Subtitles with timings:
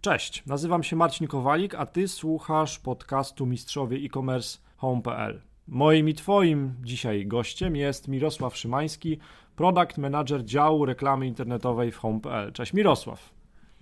[0.00, 5.40] Cześć, nazywam się Marcin Kowalik, a ty słuchasz podcastu Mistrzowie e-commerce home.pl.
[5.68, 9.18] Moim i twoim dzisiaj gościem jest Mirosław Szymański,
[9.56, 12.52] product manager działu reklamy internetowej w home.pl.
[12.52, 13.30] Cześć Mirosław.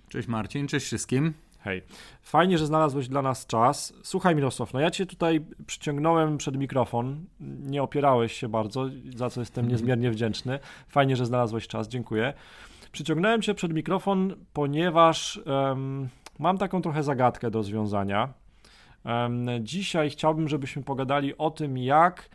[0.09, 1.33] Cześć Marcin, cześć wszystkim.
[1.59, 1.81] Hej,
[2.21, 3.93] fajnie, że znalazłeś dla nas czas.
[4.03, 7.25] Słuchaj Mirosław, no ja cię tutaj przyciągnąłem przed mikrofon,
[7.59, 10.59] nie opierałeś się bardzo, za co jestem niezmiernie wdzięczny.
[10.87, 12.33] Fajnie, że znalazłeś czas, dziękuję.
[12.91, 18.33] Przyciągnąłem cię przed mikrofon, ponieważ um, mam taką trochę zagadkę do rozwiązania.
[19.05, 22.29] Um, dzisiaj chciałbym, żebyśmy pogadali o tym, jak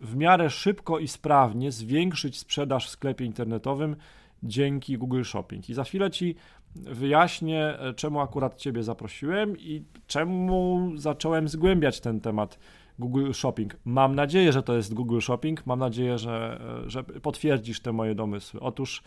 [0.00, 3.96] w miarę szybko i sprawnie zwiększyć sprzedaż w sklepie internetowym
[4.42, 5.68] dzięki Google Shopping.
[5.68, 6.34] I za chwilę Ci
[6.74, 12.58] wyjaśnię, czemu akurat Ciebie zaprosiłem i czemu zacząłem zgłębiać ten temat
[13.00, 13.76] Google Shopping.
[13.84, 15.66] Mam nadzieję, że to jest Google Shopping.
[15.66, 18.60] Mam nadzieję, że, że potwierdzisz te moje domysły.
[18.60, 19.02] Otóż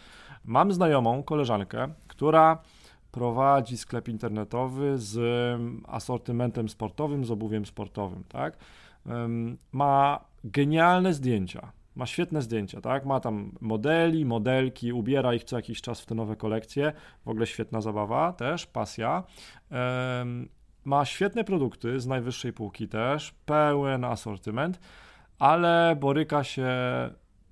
[0.46, 2.62] mam znajomą, koleżankę, która
[3.12, 5.20] prowadzi sklep internetowy z
[5.88, 8.58] asortymentem sportowym, z obuwiem sportowym, tak?
[9.72, 11.72] Ma genialne zdjęcia.
[11.96, 13.05] Ma świetne zdjęcia, tak?
[13.05, 16.94] Ma tam modeli, modelki, ubiera ich co jakiś czas w te nowe kolekcje.
[17.26, 19.24] W ogóle świetna zabawa też, pasja.
[20.85, 24.79] Ma świetne produkty z najwyższej półki też, pełen asortyment,
[25.39, 26.70] ale boryka się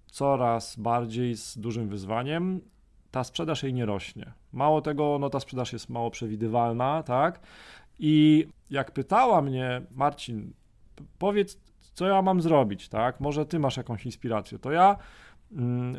[0.05, 2.61] coraz bardziej z dużym wyzwaniem.
[3.11, 4.33] Ta sprzedaż jej nie rośnie.
[4.53, 7.39] Mało tego, no ta sprzedaż jest mało przewidywalna, tak?
[7.99, 10.53] I jak pytała mnie Marcin,
[11.17, 11.57] powiedz,
[11.93, 13.19] co ja mam zrobić, tak?
[13.19, 14.59] Może ty masz jakąś inspirację.
[14.59, 14.97] To ja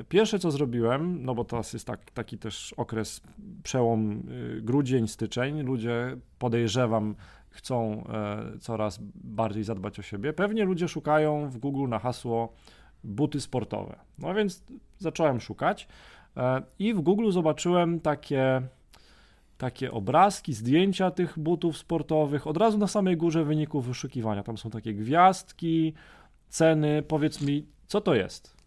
[0.09, 3.21] pierwsze co zrobiłem, no bo teraz jest tak, taki też okres,
[3.63, 4.23] przełom
[4.59, 7.15] y, grudzień, styczeń, ludzie podejrzewam
[7.53, 10.33] chcą e, coraz bardziej zadbać o siebie.
[10.33, 12.53] Pewnie ludzie szukają w Google na hasło
[13.05, 13.99] buty sportowe.
[14.19, 14.63] No więc
[14.99, 15.89] zacząłem szukać
[16.37, 18.63] e, i w Google zobaczyłem takie
[19.59, 24.43] takie obrazki, zdjęcia tych butów sportowych, od razu na samej górze wyników wyszukiwania.
[24.43, 25.95] Tam są takie gwiazdki,
[26.49, 27.03] ceny.
[27.03, 28.62] Powiedz mi, co to jest?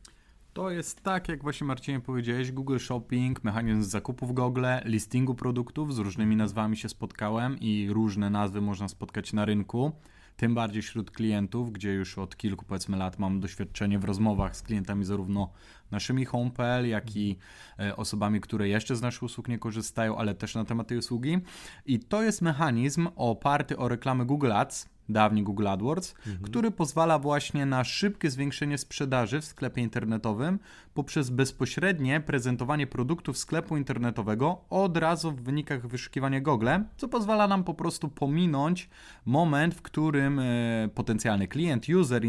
[0.55, 5.98] To jest tak, jak właśnie Marcinie powiedziałeś, Google Shopping, mechanizm zakupów Google, listingu produktów, z
[5.98, 9.92] różnymi nazwami się spotkałem i różne nazwy można spotkać na rynku
[10.38, 14.61] tym bardziej wśród klientów, gdzie już od kilku powiedzmy lat mam doświadczenie w rozmowach z
[14.61, 15.52] klientami zarówno
[15.92, 17.37] naszymi home.pl, jak i
[17.80, 21.37] e, osobami, które jeszcze z naszych usług nie korzystają, ale też na temat tej usługi.
[21.86, 26.43] I to jest mechanizm oparty o reklamę Google Ads, dawniej Google AdWords, mhm.
[26.43, 30.60] który pozwala właśnie na szybkie zwiększenie sprzedaży w sklepie internetowym
[30.93, 37.64] poprzez bezpośrednie prezentowanie produktów sklepu internetowego od razu w wynikach wyszukiwania Google, co pozwala nam
[37.64, 38.89] po prostu pominąć
[39.26, 42.22] moment, w którym e, potencjalny klient, user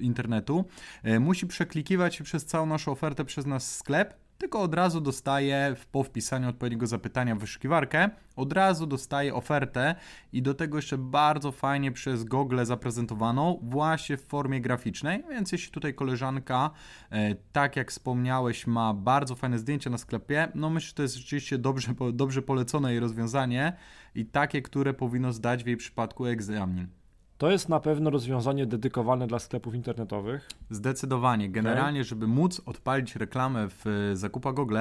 [0.00, 0.64] internetu
[1.02, 5.76] e, musi przeklikiwać się przez całą naszą ofertę przez nasz sklep tylko od razu dostaje
[5.92, 9.94] po wpisaniu odpowiedniego zapytania w wyszukiwarkę, od razu dostaje ofertę
[10.32, 15.72] i do tego jeszcze bardzo fajnie przez Google zaprezentowaną właśnie w formie graficznej, więc jeśli
[15.72, 16.70] tutaj koleżanka,
[17.10, 21.14] e, tak jak wspomniałeś, ma bardzo fajne zdjęcia na sklepie, no myślę, że to jest
[21.14, 23.72] rzeczywiście dobrze, dobrze polecone jej rozwiązanie
[24.14, 26.97] i takie, które powinno zdać w jej przypadku egzamin.
[27.38, 30.48] To jest na pewno rozwiązanie dedykowane dla sklepów internetowych.
[30.70, 31.50] Zdecydowanie.
[31.50, 32.08] Generalnie, okay.
[32.08, 34.76] żeby móc odpalić reklamę w e, zakupach Google,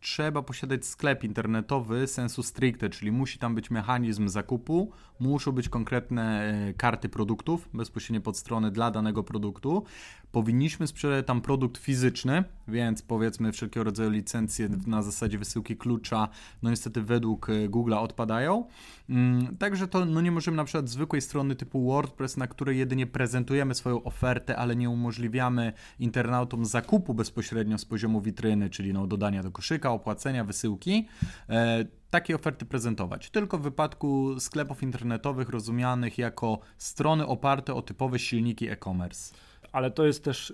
[0.00, 6.42] trzeba posiadać sklep internetowy sensu stricte, czyli musi tam być mechanizm zakupu, muszą być konkretne
[6.68, 9.84] e, karty produktów bezpośrednio pod stronę dla danego produktu.
[10.32, 16.28] Powinniśmy sprzedać tam produkt fizyczny, więc powiedzmy wszelkiego rodzaju licencje na zasadzie wysyłki klucza,
[16.62, 18.64] no niestety według e, Google'a odpadają.
[19.08, 23.06] Mm, także to no nie możemy na przykład zwykłej strony typu WordPress, na której jedynie
[23.06, 29.42] prezentujemy swoją ofertę, ale nie umożliwiamy internautom zakupu bezpośrednio z poziomu witryny, czyli no dodania
[29.42, 31.08] do koszyka, opłacenia, wysyłki.
[31.48, 33.30] E, takie oferty prezentować.
[33.30, 39.34] Tylko w wypadku sklepów internetowych rozumianych jako strony oparte o typowe silniki e-commerce
[39.72, 40.52] ale to jest też,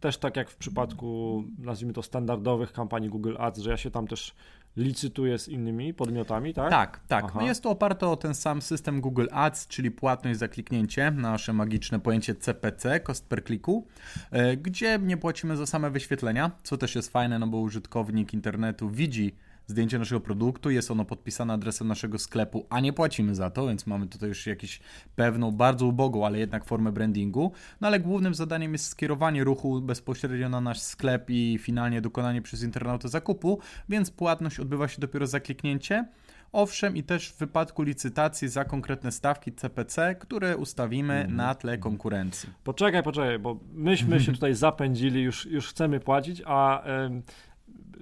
[0.00, 4.06] też tak jak w przypadku, nazwijmy to, standardowych kampanii Google Ads, że ja się tam
[4.06, 4.34] też
[4.76, 6.70] licytuję z innymi podmiotami, tak?
[6.70, 7.34] Tak, tak.
[7.34, 11.52] No jest to oparte o ten sam system Google Ads, czyli płatność za kliknięcie, nasze
[11.52, 13.86] magiczne pojęcie CPC, cost per kliku,
[14.30, 18.90] e, gdzie nie płacimy za same wyświetlenia, co też jest fajne, no bo użytkownik internetu
[18.90, 19.34] widzi
[19.66, 23.86] zdjęcie naszego produktu, jest ono podpisane adresem naszego sklepu, a nie płacimy za to, więc
[23.86, 24.80] mamy tutaj już jakąś
[25.16, 27.52] pewną, bardzo ubogą, ale jednak formę brandingu.
[27.80, 32.62] No ale głównym zadaniem jest skierowanie ruchu bezpośrednio na nasz sklep i finalnie dokonanie przez
[32.62, 33.58] internautę zakupu,
[33.88, 36.04] więc płatność odbywa się dopiero za kliknięcie.
[36.52, 41.36] Owszem, i też w wypadku licytacji za konkretne stawki CPC, które ustawimy mm.
[41.36, 42.48] na tle konkurencji.
[42.64, 46.84] Poczekaj, poczekaj, bo myśmy się tutaj zapędzili, już, już chcemy płacić, a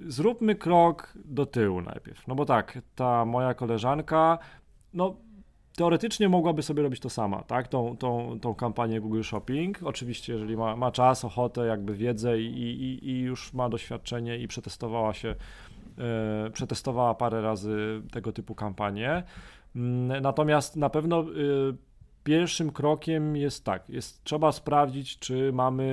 [0.07, 2.27] zróbmy krok do tyłu najpierw.
[2.29, 4.39] No bo tak, ta moja koleżanka
[4.95, 5.17] no
[5.77, 10.57] teoretycznie mogłaby sobie robić to sama, tak, tą, tą, tą kampanię Google Shopping, oczywiście jeżeli
[10.57, 15.35] ma, ma czas, ochotę, jakby wiedzę i, i, i już ma doświadczenie i przetestowała się,
[15.99, 19.23] e, przetestowała parę razy tego typu kampanie,
[19.77, 21.25] mm, natomiast na pewno e,
[22.25, 25.85] pierwszym krokiem jest tak, jest, trzeba sprawdzić, czy mamy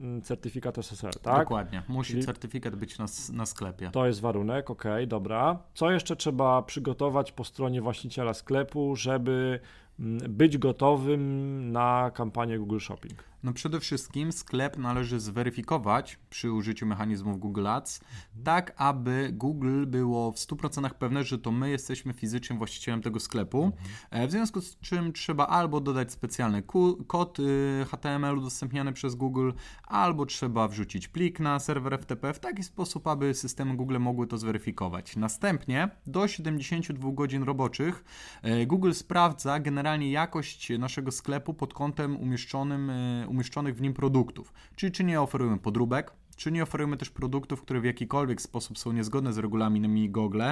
[0.00, 1.38] mm, certyfikat SSL, tak?
[1.38, 3.90] Dokładnie, musi Czyli certyfikat być na, na sklepie.
[3.90, 5.58] To jest warunek, ok, dobra.
[5.74, 9.60] Co jeszcze trzeba przygotować po stronie właściciela sklepu, żeby
[10.00, 13.27] mm, być gotowym na kampanię Google Shopping?
[13.42, 18.00] No przede wszystkim sklep należy zweryfikować przy użyciu mechanizmów Google Ads,
[18.44, 23.72] tak aby Google było w 100% pewne, że to my jesteśmy fizycznym właścicielem tego sklepu.
[24.10, 26.62] E, w związku z czym trzeba albo dodać specjalny
[27.06, 29.50] kod y, HTML udostępniany przez Google,
[29.84, 34.38] albo trzeba wrzucić plik na serwer FTP w taki sposób, aby systemy Google mogły to
[34.38, 35.16] zweryfikować.
[35.16, 38.04] Następnie do 72 godzin roboczych
[38.42, 44.52] e, Google sprawdza generalnie jakość naszego sklepu pod kątem umieszczonym y, umieszczonych w nim produktów.
[44.76, 48.92] Czyli czy nie oferujemy podróbek, czy nie oferujemy też produktów, które w jakikolwiek sposób są
[48.92, 50.42] niezgodne z regulaminami Google,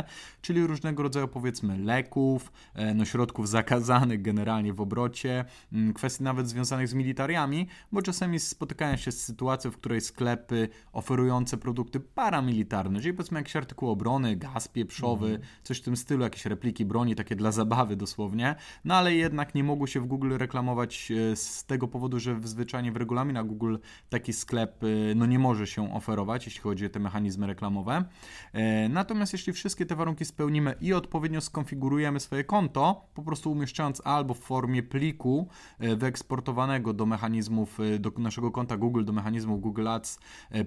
[0.42, 6.48] czyli różnego rodzaju powiedzmy leków, e, no środków zakazanych generalnie w obrocie, mm, kwestii nawet
[6.48, 13.00] związanych z militariami, bo czasami spotykają się z sytuacją, w której sklepy oferujące produkty paramilitarne,
[13.00, 15.40] czyli powiedzmy jakieś artykuły obrony, gaz pieprzowy, mm.
[15.62, 18.54] coś w tym stylu, jakieś repliki broni, takie dla zabawy dosłownie,
[18.84, 22.92] no ale jednak nie mogły się w Google reklamować e, z tego powodu, że zwyczajnie
[22.92, 23.76] w regulaminach Google
[24.10, 28.04] taki sklep e, no nie może się się oferować, jeśli chodzi o te mechanizmy reklamowe.
[28.52, 34.02] E, natomiast jeśli wszystkie te warunki spełnimy i odpowiednio skonfigurujemy swoje konto, po prostu umieszczając
[34.04, 39.60] albo w formie pliku e, wyeksportowanego do mechanizmów, e, do naszego konta Google, do mechanizmów
[39.60, 40.18] Google Ads,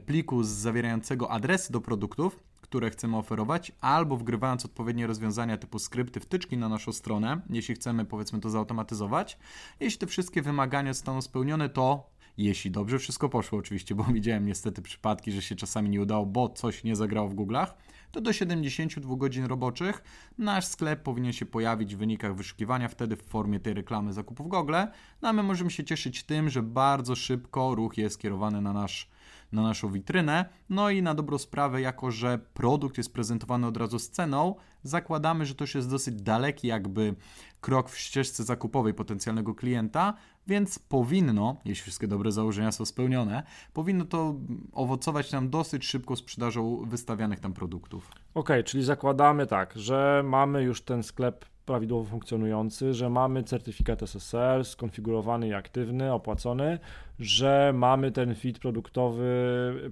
[0.06, 6.58] pliku zawierającego adresy do produktów, które chcemy oferować, albo wgrywając odpowiednie rozwiązania typu skrypty, wtyczki
[6.58, 9.38] na naszą stronę, jeśli chcemy powiedzmy to zautomatyzować.
[9.80, 12.10] Jeśli te wszystkie wymagania zostaną spełnione, to
[12.46, 16.50] jeśli dobrze wszystko poszło oczywiście, bo widziałem niestety przypadki, że się czasami nie udało, bo
[16.50, 17.68] coś nie zagrało w Google'ach,
[18.12, 20.04] to do 72 godzin roboczych
[20.38, 24.76] nasz sklep powinien się pojawić w wynikach wyszukiwania, wtedy w formie tej reklamy zakupów Google,
[25.22, 29.10] no a my możemy się cieszyć tym, że bardzo szybko ruch jest skierowany na nasz
[29.52, 30.46] na naszą witrynę.
[30.70, 35.46] No i na dobrą sprawę, jako że produkt jest prezentowany od razu z ceną, zakładamy,
[35.46, 37.16] że to już jest dosyć daleki jakby
[37.62, 40.14] krok w ścieżce zakupowej potencjalnego klienta,
[40.48, 44.36] więc powinno, jeśli wszystkie dobre założenia są spełnione, powinno to
[44.74, 48.08] owocować nam dosyć szybko sprzedażą wystawianych tam produktów.
[48.08, 54.04] Okej, okay, czyli zakładamy tak, że mamy już ten sklep prawidłowo funkcjonujący, że mamy certyfikat
[54.04, 56.80] SSL skonfigurowany i aktywny, opłacony,
[57.20, 59.30] że mamy ten feed produktowy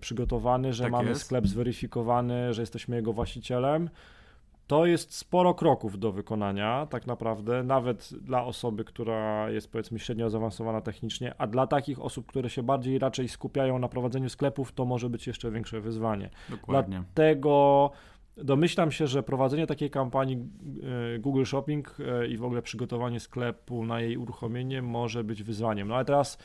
[0.01, 1.21] przygotowany, że tak mamy jest.
[1.21, 3.89] sklep zweryfikowany, że jesteśmy jego właścicielem.
[4.67, 10.29] To jest sporo kroków do wykonania, tak naprawdę, nawet dla osoby, która jest powiedzmy średnio
[10.29, 14.85] zaawansowana technicznie, a dla takich osób, które się bardziej raczej skupiają na prowadzeniu sklepów, to
[14.85, 16.29] może być jeszcze większe wyzwanie.
[16.49, 17.03] Dokładnie.
[17.15, 17.91] Dlatego
[18.43, 20.37] Domyślam się, że prowadzenie takiej kampanii
[21.15, 25.87] e, Google Shopping e, i w ogóle przygotowanie sklepu na jej uruchomienie może być wyzwaniem.
[25.87, 26.37] No ale teraz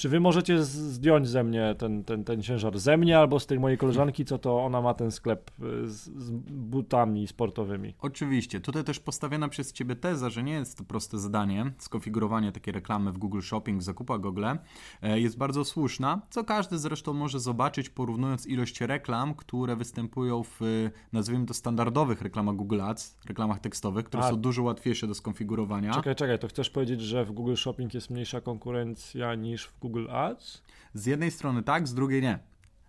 [0.00, 3.60] czy wy możecie zdjąć ze mnie ten, ten, ten ciężar ze mnie albo z tej
[3.60, 7.94] mojej koleżanki, co to ona ma ten sklep y, z, z butami sportowymi?
[8.00, 8.60] Oczywiście.
[8.60, 13.12] Tutaj też postawiona przez ciebie teza, że nie jest to proste zadanie, skonfigurowanie takiej reklamy
[13.12, 14.44] w Google Shopping, zakupa Google,
[15.02, 20.60] e, jest bardzo słuszna, co każdy zresztą może zobaczyć porównując ilość reklam, które występują w,
[21.12, 24.30] nazwijmy to, standardowych reklamach Google Ads, reklamach tekstowych, które A.
[24.30, 25.94] są dużo łatwiejsze do skonfigurowania.
[25.94, 29.89] Czekaj, czekaj, to chcesz powiedzieć, że w Google Shopping jest mniejsza konkurencja niż w Google
[29.90, 30.62] Google Ads?
[30.94, 32.38] Z jednej strony tak, z drugiej nie.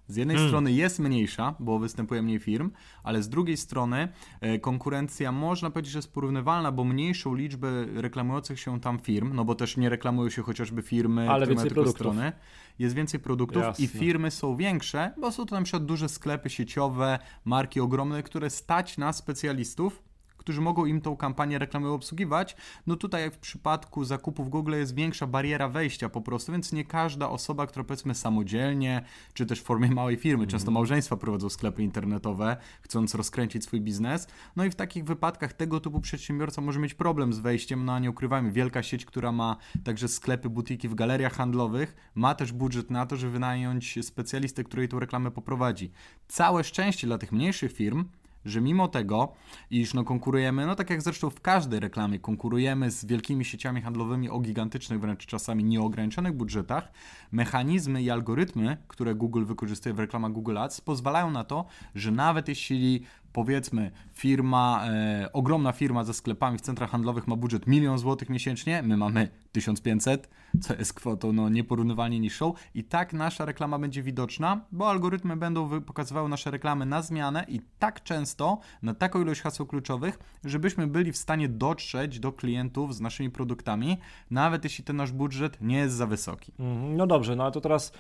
[0.08, 0.50] Z jednej hmm.
[0.50, 2.72] strony jest mniejsza, bo występuje mniej firm,
[3.03, 4.08] ale z drugiej strony
[4.41, 9.46] e, konkurencja można powiedzieć, że jest porównywalna, bo mniejszą liczbę reklamujących się tam firm, no
[9.46, 12.31] bo też nie reklamują się chociażby firmy, ale które mają tylko strony,
[12.79, 13.86] jest więcej produktów Jasne.
[13.86, 18.50] i firmy są większe, bo są to na przykład duże sklepy sieciowe, marki ogromne, które
[18.50, 20.03] stać na specjalistów,
[20.41, 22.55] którzy mogą im tą kampanię reklamową obsługiwać,
[22.88, 26.86] no tutaj jak w przypadku zakupów Google jest większa bariera wejścia po prostu, więc nie
[26.86, 29.01] każda osoba, która powiedzmy samodzielnie,
[29.33, 30.74] czy też w formie małej firmy, często mhm.
[30.74, 36.01] małżeństwa prowadzą sklepy internetowe, chcąc rozkręcić swój biznes, no i w takich wypadkach tego typu
[36.01, 40.07] przedsiębiorca może mieć problem z wejściem, no a nie ukrywajmy, wielka sieć, która ma także
[40.07, 44.89] sklepy, butiki w galeriach handlowych, ma też budżet na to, żeby wynająć specjalistę, który jej
[44.89, 45.91] tą reklamę poprowadzi.
[46.27, 48.05] Całe szczęście dla tych mniejszych firm,
[48.45, 49.33] że mimo tego,
[49.71, 54.29] iż no konkurujemy, no tak jak zresztą w każdej reklamie, konkurujemy z wielkimi sieciami handlowymi
[54.29, 56.91] o gigantycznych, wręcz czasami nieograniczonych budżetach,
[57.31, 62.48] mechanizmy i algorytmy, które Google wykorzystuje w reklamach Google Ads, pozwalają na to, że nawet
[62.48, 68.29] jeśli powiedzmy firma, e, ogromna firma ze sklepami w centrach handlowych ma budżet milion złotych
[68.29, 70.29] miesięcznie, my mamy 1500,
[70.61, 75.81] co jest kwotą no, nieporównywalnie niższą i tak nasza reklama będzie widoczna, bo algorytmy będą
[75.81, 81.11] pokazywały nasze reklamy na zmianę i tak często, na taką ilość haseł kluczowych, żebyśmy byli
[81.11, 83.97] w stanie dotrzeć do klientów z naszymi produktami,
[84.31, 86.51] nawet jeśli ten nasz budżet nie jest za wysoki.
[86.59, 87.91] Mhm, no dobrze, no ale to teraz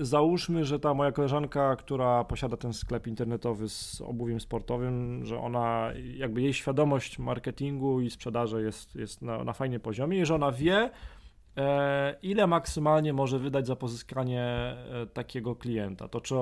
[0.00, 5.92] Załóżmy, że ta moja koleżanka, która posiada ten sklep internetowy z obuwiem sportowym, że ona,
[6.16, 10.52] jakby jej świadomość marketingu i sprzedaży jest, jest na, na fajnym poziomie i że ona
[10.52, 10.90] wie,
[11.56, 16.08] e, ile maksymalnie może wydać za pozyskanie e, takiego klienta.
[16.08, 16.34] To czy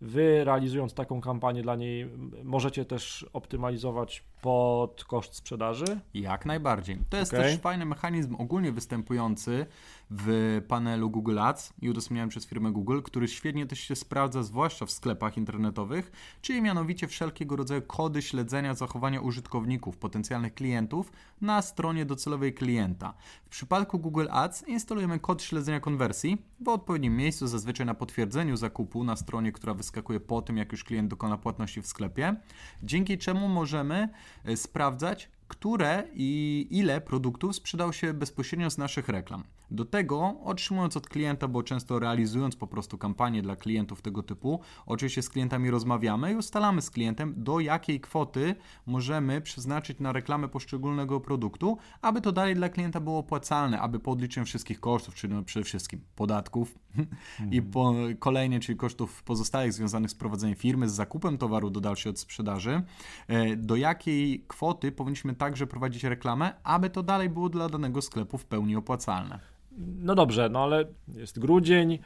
[0.00, 2.10] wy realizując taką kampanię dla niej
[2.44, 6.00] możecie też optymalizować pod koszt sprzedaży?
[6.14, 6.98] Jak najbardziej.
[7.10, 7.44] To jest okay.
[7.44, 9.66] też fajny mechanizm ogólnie występujący
[10.10, 14.86] w panelu Google Ads i udostępniałem przez firmę Google, który świetnie też się sprawdza, zwłaszcza
[14.86, 22.04] w sklepach internetowych, czyli mianowicie wszelkiego rodzaju kody śledzenia zachowania użytkowników, potencjalnych klientów na stronie
[22.04, 23.14] docelowej klienta.
[23.44, 29.04] W przypadku Google Ads instalujemy kod śledzenia konwersji w odpowiednim miejscu, zazwyczaj na potwierdzeniu zakupu
[29.04, 32.36] na stronie, która wyskakuje po tym, jak już klient dokona płatności w sklepie,
[32.82, 34.08] dzięki czemu możemy
[34.56, 39.44] sprawdzać, które i ile produktów sprzedał się bezpośrednio z naszych reklam.
[39.70, 44.60] Do tego, otrzymując od klienta, bo często realizując po prostu kampanie dla klientów tego typu,
[44.86, 48.54] oczywiście z klientami rozmawiamy i ustalamy z klientem, do jakiej kwoty
[48.86, 54.10] możemy przeznaczyć na reklamę poszczególnego produktu, aby to dalej dla klienta było opłacalne, aby po
[54.10, 56.78] odliczeniu wszystkich kosztów, czyli no przede wszystkim podatków
[57.50, 62.10] i po, kolejnie, czyli kosztów pozostałych związanych z prowadzeniem firmy, z zakupem towaru do dalszej
[62.10, 62.82] od sprzedaży,
[63.28, 68.38] e, do jakiej kwoty powinniśmy także prowadzić reklamę, aby to dalej było dla danego sklepu
[68.38, 69.38] w pełni opłacalne.
[69.78, 70.84] No dobrze, no ale
[71.14, 71.98] jest grudzień,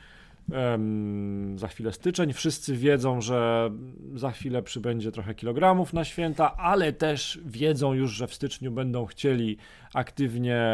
[1.57, 3.71] za chwilę styczeń, wszyscy wiedzą, że
[4.15, 9.07] za chwilę przybędzie trochę kilogramów na święta, ale też wiedzą już, że w styczniu będą
[9.07, 9.57] chcieli
[9.95, 10.69] aktywnie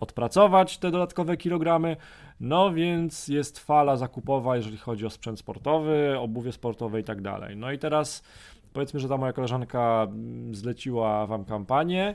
[0.00, 1.96] odpracować te dodatkowe kilogramy,
[2.40, 7.56] no więc jest fala zakupowa, jeżeli chodzi o sprzęt sportowy, obuwie sportowe i tak dalej.
[7.56, 8.22] No i teraz
[8.74, 10.08] powiedzmy, że ta moja koleżanka
[10.52, 12.14] zleciła wam kampanię,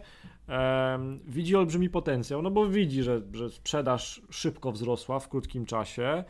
[1.28, 6.24] widzi olbrzymi potencjał, no bo widzi, że, że sprzedaż szybko wzrosła w krótkim czasie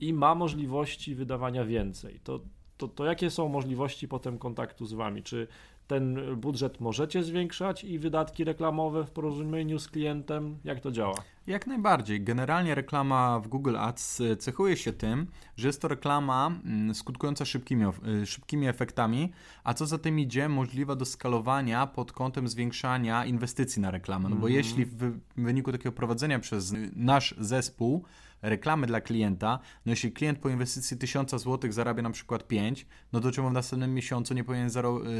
[0.00, 2.20] i ma możliwości wydawania więcej.
[2.24, 2.40] To,
[2.76, 5.22] to, to jakie są możliwości potem kontaktu z Wami?
[5.22, 5.46] Czy
[5.86, 10.58] ten budżet możecie zwiększać i wydatki reklamowe w porozumieniu z klientem?
[10.64, 11.14] Jak to działa?
[11.46, 12.20] Jak najbardziej.
[12.20, 17.84] Generalnie reklama w Google Ads cechuje się tym, że jest to reklama mm, skutkująca szybkimi,
[18.22, 19.32] y, szybkimi efektami,
[19.64, 24.28] a co za tym idzie, możliwa do skalowania pod kątem zwiększania inwestycji na reklamę.
[24.28, 24.56] No bo mm.
[24.56, 28.04] jeśli w wyniku takiego prowadzenia przez nasz zespół
[28.42, 33.20] reklamy dla klienta, no jeśli klient po inwestycji 1000 zł zarabia na przykład 5, no
[33.20, 34.70] to czemu w następnym miesiącu nie powinien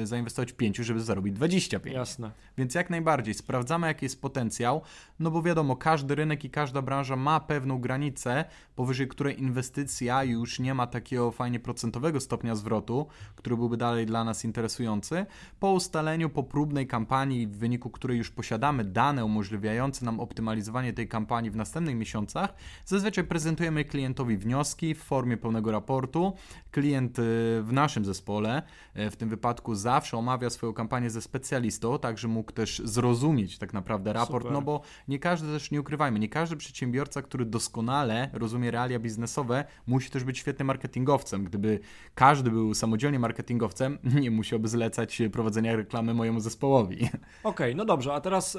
[0.02, 1.96] y, zainwestować 5, żeby zarobić 25?
[1.96, 2.30] Jasne.
[2.58, 4.82] Więc jak najbardziej sprawdzamy, jaki jest potencjał,
[5.20, 8.44] no bo wiadomo, każdy rynek i każda branża ma pewną granicę,
[8.76, 14.24] powyżej której inwestycja już nie ma takiego fajnie procentowego stopnia zwrotu, który byłby dalej dla
[14.24, 15.26] nas interesujący.
[15.60, 21.08] Po ustaleniu, po próbnej kampanii, w wyniku której już posiadamy dane umożliwiające nam optymalizowanie tej
[21.08, 22.54] kampanii w następnych miesiącach,
[22.84, 26.32] zazwyczaj prezentujemy klientowi wnioski w formie pełnego raportu.
[26.70, 27.22] Klient y,
[27.62, 28.62] w naszym zespole,
[28.96, 33.58] y, w tym wypadku zawsze omawia swoją kampanię ze specjalistą, tak żeby mógł też zrozumieć
[33.58, 34.52] tak naprawdę raport, Super.
[34.52, 40.10] no bo nie każdy też, nie nie każdy przedsiębiorca, który doskonale rozumie realia biznesowe, musi
[40.10, 41.44] też być świetnym marketingowcem.
[41.44, 41.80] Gdyby
[42.14, 46.96] każdy był samodzielnie marketingowcem, nie musiałby zlecać prowadzenia reklamy mojemu zespołowi.
[47.04, 48.58] Okej, okay, no dobrze, a teraz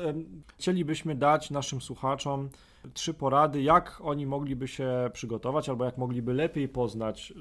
[0.58, 2.50] chcielibyśmy dać naszym słuchaczom
[2.94, 7.34] trzy porady, jak oni mogliby się przygotować, albo jak mogliby lepiej poznać y,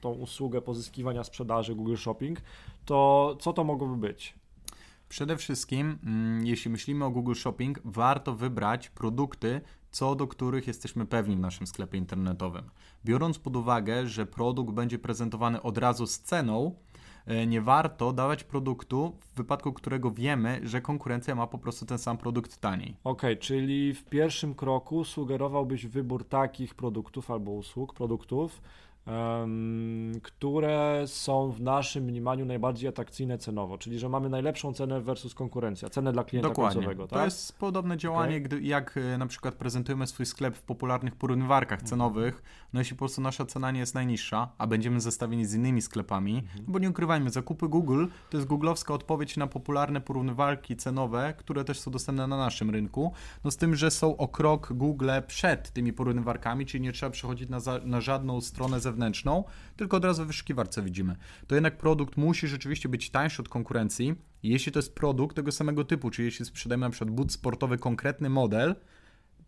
[0.00, 2.38] tą usługę pozyskiwania sprzedaży Google Shopping,
[2.84, 4.34] to co to mogłoby być?
[5.08, 11.06] Przede wszystkim, mm, jeśli myślimy o Google Shopping, warto wybrać produkty, co do których jesteśmy
[11.06, 12.70] pewni w naszym sklepie internetowym.
[13.04, 16.74] Biorąc pod uwagę, że produkt będzie prezentowany od razu z ceną,
[17.26, 21.98] e, nie warto dawać produktu, w wypadku którego wiemy, że konkurencja ma po prostu ten
[21.98, 22.96] sam produkt taniej.
[23.04, 28.62] Ok, czyli w pierwszym kroku sugerowałbyś wybór takich produktów albo usług, produktów,
[30.22, 35.90] które są w naszym mniemaniu najbardziej atrakcyjne cenowo, czyli że mamy najlepszą cenę versus konkurencja,
[35.90, 36.74] cenę dla klienta Dokładnie.
[36.74, 37.08] końcowego.
[37.08, 37.18] Tak?
[37.18, 38.40] To jest podobne działanie, okay.
[38.40, 41.88] gdy, jak e, na przykład prezentujemy swój sklep w popularnych porównywarkach mhm.
[41.88, 42.42] cenowych,
[42.72, 46.38] no jeśli po prostu nasza cena nie jest najniższa, a będziemy zestawieni z innymi sklepami,
[46.38, 46.64] mhm.
[46.68, 51.80] bo nie ukrywajmy, zakupy Google to jest googlowska odpowiedź na popularne porównywarki cenowe, które też
[51.80, 53.12] są dostępne na naszym rynku,
[53.44, 57.48] no z tym, że są o krok Google przed tymi porównywarkami, czyli nie trzeba przechodzić
[57.48, 59.44] na, za, na żadną stronę zewnętrzną, zewnętrzną,
[59.76, 61.16] tylko od razu w wyszukiwarce widzimy.
[61.46, 64.14] To jednak produkt musi rzeczywiście być tańszy od konkurencji.
[64.42, 68.30] Jeśli to jest produkt tego samego typu, czyli jeśli sprzedajemy na przykład but sportowy, konkretny
[68.30, 68.74] model,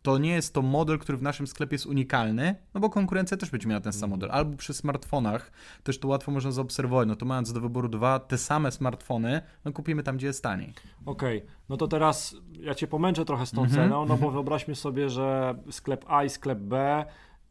[0.06, 3.50] to nie jest to model, który w naszym sklepie jest unikalny, no bo konkurencja też
[3.50, 4.30] będzie miała ten sam model.
[4.30, 5.50] Albo przy smartfonach,
[5.82, 9.72] też to łatwo można zaobserwować, no to mając do wyboru dwa te same smartfony, no
[9.72, 10.74] kupimy tam, gdzie jest taniej.
[11.06, 11.50] Okej, okay.
[11.68, 13.74] no to teraz ja Cię pomęczę trochę z tą mm -hmm.
[13.74, 17.04] ceną, no bo wyobraźmy sobie, że sklep A i sklep B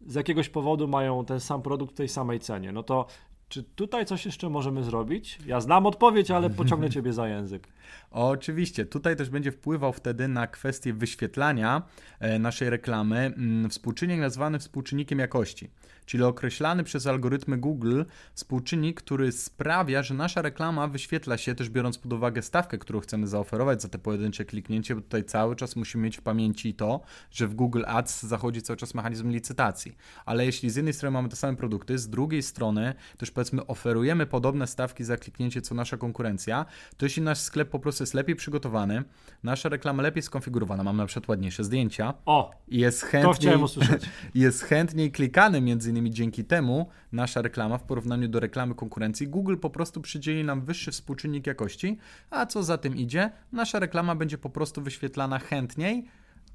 [0.06, 2.72] z jakiegoś powodu mają ten sam produkt w tej samej cenie.
[2.72, 3.08] No to
[3.50, 5.40] czy tutaj coś jeszcze możemy zrobić?
[5.46, 7.68] Ja znam odpowiedź, ale pociągnę Ciebie za język.
[8.12, 11.82] Oczywiście, tutaj też będzie wpływał wtedy na kwestię wyświetlania
[12.20, 15.70] e, naszej reklamy mm, współczynnik nazwany współczynnikiem jakości
[16.06, 21.98] czyli określany przez algorytmy Google współczynnik, który sprawia, że nasza reklama wyświetla się też biorąc
[21.98, 26.04] pod uwagę stawkę, którą chcemy zaoferować za te pojedyncze kliknięcie, bo tutaj cały czas musimy
[26.04, 29.98] mieć w pamięci to, że w Google Ads zachodzi cały czas mechanizm licytacji.
[30.26, 34.26] Ale jeśli z jednej strony mamy te same produkty, z drugiej strony też powiedzmy oferujemy
[34.26, 36.66] podobne stawki za kliknięcie co nasza konkurencja,
[36.98, 39.04] to jeśli nasz sklep po prostu jest lepiej przygotowany,
[39.44, 42.14] nasza reklama lepiej skonfigurowana, mamy na przykład ładniejsze zdjęcia.
[42.26, 42.52] O!
[42.68, 44.10] Jest chętniej, to chciałem usłyszeć.
[44.36, 49.58] Jest chętniej klikany między innymi dzięki temu nasza reklama w porównaniu do reklamy konkurencji Google
[49.58, 51.98] po prostu przydzieli nam wyższy współczynnik jakości,
[52.30, 56.06] a co za tym idzie, nasza reklama będzie po prostu wyświetlana chętniej,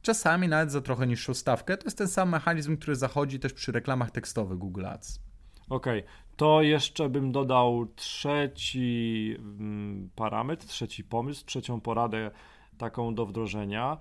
[0.02, 1.76] czasami nawet za trochę niższą stawkę.
[1.76, 5.20] To jest ten sam mechanizm, który zachodzi też przy reklamach tekstowych Google Ads.
[5.68, 6.12] Okej, okay.
[6.36, 12.30] to jeszcze bym dodał trzeci mm, parametr, trzeci pomysł, trzecią poradę
[12.78, 13.98] taką do wdrożenia.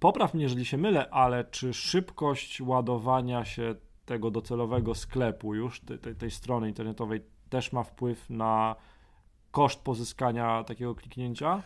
[0.00, 3.74] Popraw mnie, jeżeli się mylę, ale czy szybkość ładowania się
[4.08, 8.76] tego docelowego sklepu już, tej, tej, strony internetowej też ma wpływ na
[9.50, 11.62] koszt pozyskania takiego kliknięcia?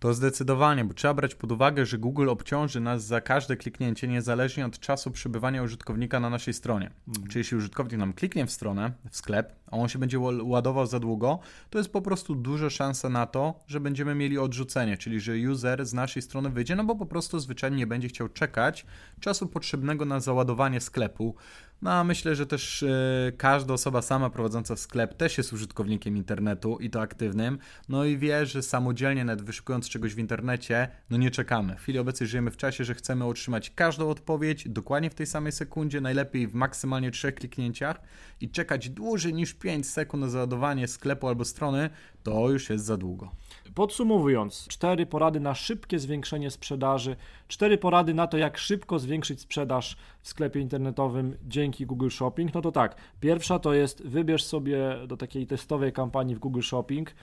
[0.00, 4.66] To zdecydowanie, bo trzeba brać pod uwagę, że Google obciąży nas za każde kliknięcie niezależnie
[4.66, 6.90] od czasu przebywania użytkownika na naszej stronie.
[7.08, 7.26] Mhm.
[7.26, 11.00] Czyli jeśli użytkownik nam kliknie w stronę, w sklep, a on się będzie ładował za
[11.00, 11.38] długo,
[11.70, 15.86] to jest po prostu duża szansa na to, że będziemy mieli odrzucenie, czyli że user
[15.86, 18.86] z naszej strony wyjdzie, no bo po prostu zwyczajnie nie będzie chciał czekać
[19.20, 21.34] czasu potrzebnego na załadowanie sklepu.
[21.82, 26.78] No a myślę, że też yy, każda osoba sama prowadząca sklep też jest użytkownikiem internetu
[26.80, 31.30] i to aktywnym, no i wie, że samodzielnie nawet wyszukując czegoś w internecie, no nie
[31.30, 31.76] czekamy.
[31.76, 35.52] W chwili obecnej żyjemy w czasie, że chcemy otrzymać każdą odpowiedź dokładnie w tej samej
[35.52, 38.00] sekundzie, najlepiej w maksymalnie trzech kliknięciach
[38.40, 41.90] i czekać dłużej niż 5 sekund na załadowanie sklepu albo strony,
[42.22, 43.30] to już jest za długo.
[43.74, 47.16] Podsumowując, cztery porady na szybkie zwiększenie sprzedaży,
[47.48, 52.54] cztery porady na to, jak szybko zwiększyć sprzedaż w sklepie internetowym dzięki Google Shopping.
[52.54, 57.14] No to tak, pierwsza to jest wybierz sobie do takiej testowej kampanii w Google Shopping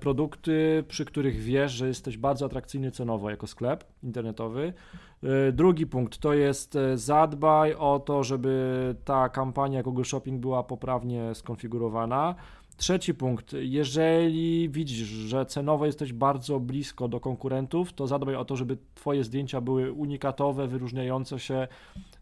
[0.00, 4.72] produkty, przy których wiesz, że jesteś bardzo atrakcyjny cenowo jako sklep internetowy.
[5.22, 10.62] E, drugi punkt to jest e, zadbaj o to, żeby ta kampania Google Shopping była
[10.62, 12.34] poprawnie skonfigurowana.
[12.76, 13.52] Trzeci punkt.
[13.60, 19.24] Jeżeli widzisz, że cenowo jesteś bardzo blisko do konkurentów, to zadbaj o to, żeby Twoje
[19.24, 21.68] zdjęcia były unikatowe, wyróżniające się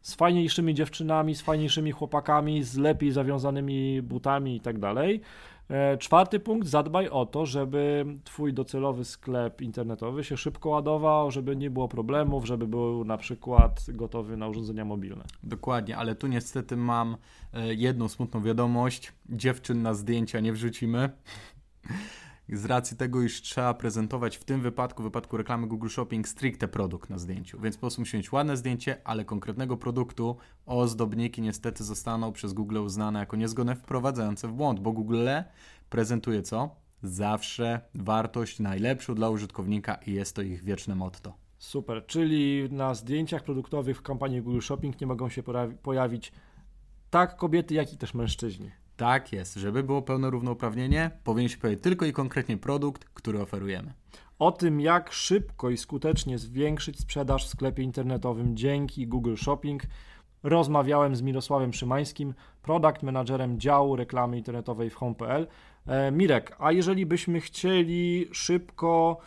[0.03, 5.21] z fajniejszymi dziewczynami, z fajniejszymi chłopakami, z lepiej zawiązanymi butami i tak dalej.
[5.71, 11.57] E, czwarty punkt, zadbaj o to, żeby Twój docelowy sklep internetowy się szybko ładował, żeby
[11.57, 15.25] nie było problemów, żeby był na przykład gotowy na urządzenia mobilne.
[15.43, 17.17] Dokładnie, ale tu niestety mam
[17.53, 19.13] e, jedną smutną wiadomość.
[19.29, 21.11] Dziewczyn na zdjęcia nie wrzucimy
[22.49, 26.69] z racji tego, iż trzeba prezentować w tym wypadku, w wypadku reklamy Google Shopping, stricte
[26.69, 27.61] produkt na zdjęciu.
[27.61, 32.79] Więc po prostu musimy mieć ładne zdjęcie, ale konkretnego produktu ozdobniki niestety zostaną przez Google
[32.79, 35.29] uznane jako niezgodne, wprowadzające w błąd, bo Google
[35.91, 36.77] prezentuje co?
[37.03, 41.35] Zawsze wartość najlepszą dla użytkownika i jest to ich wieczne motto.
[41.59, 45.43] Super, czyli na zdjęciach produktowych w kampanii Google Shopping nie mogą się
[45.83, 46.33] pojawić
[47.11, 48.71] tak kobiety, jak i też mężczyźni.
[48.97, 49.55] Tak jest.
[49.55, 53.93] Żeby było pełne równouprawnienie, powinien się tylko i konkretnie produkt, który oferujemy.
[54.39, 59.83] O tym, jak szybko i skutecznie zwiększyć sprzedaż w sklepie internetowym dzięki Google Shopping,
[60.43, 65.47] rozmawiałem z Mirosławem Szymańskim, product managerem działu reklamy internetowej w home.pl.
[65.87, 69.21] E, Mirek, a jeżeli byśmy chcieli szybko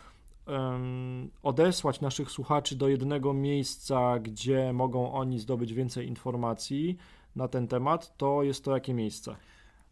[1.42, 6.96] odesłać naszych słuchaczy do jednego miejsca, gdzie mogą oni zdobyć więcej informacji
[7.36, 9.36] na ten temat, to jest to jakie miejsce?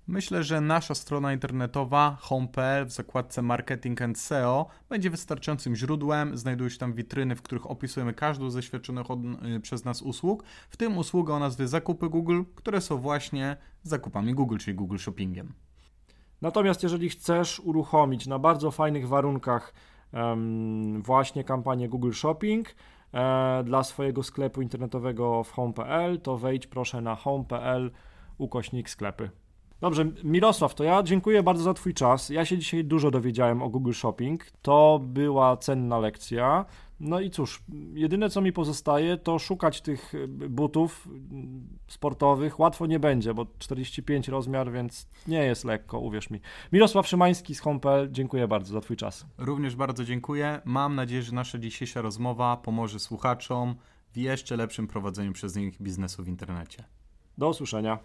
[0.09, 6.37] Myślę, że nasza strona internetowa home.pl w zakładce Marketing and SEO będzie wystarczającym źródłem.
[6.37, 9.19] Znajdują się tam witryny, w których opisujemy każdą ze świadczonych od,
[9.57, 14.35] y, przez nas usług, w tym usługę o nazwie Zakupy Google, które są właśnie zakupami
[14.35, 15.53] Google, czyli Google Shoppingiem.
[16.42, 19.75] Natomiast jeżeli chcesz uruchomić na bardzo fajnych warunkach
[20.12, 22.75] um, właśnie kampanię Google Shopping
[23.14, 27.90] e, dla swojego sklepu internetowego w home.pl, to wejdź proszę na home.pl
[28.38, 29.31] ukośnik sklepy.
[29.80, 32.30] Dobrze, Mirosław, to ja dziękuję bardzo za Twój czas.
[32.30, 34.46] Ja się dzisiaj dużo dowiedziałem o Google Shopping.
[34.62, 36.64] To była cenna lekcja.
[37.00, 37.62] No i cóż,
[37.94, 40.12] jedyne co mi pozostaje, to szukać tych
[40.48, 41.08] butów
[41.88, 42.58] sportowych.
[42.58, 46.40] Łatwo nie będzie, bo 45 rozmiar, więc nie jest lekko, uwierz mi.
[46.72, 49.26] Mirosław Szymański z Hompel, dziękuję bardzo za Twój czas.
[49.38, 50.60] Również bardzo dziękuję.
[50.64, 53.74] Mam nadzieję, że nasza dzisiejsza rozmowa pomoże słuchaczom
[54.12, 56.84] w jeszcze lepszym prowadzeniu przez nich biznesu w internecie.
[57.38, 57.98] Do usłyszenia.